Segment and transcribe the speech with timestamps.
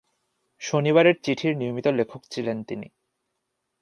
[0.61, 2.87] শনিবারের চিঠির নিয়মিত লেখক ছিলেন তিনি।